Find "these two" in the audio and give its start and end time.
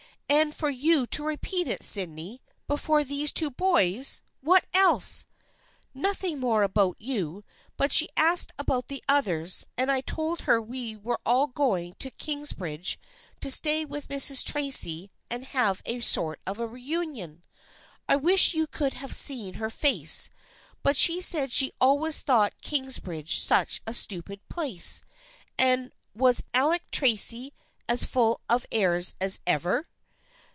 3.03-3.51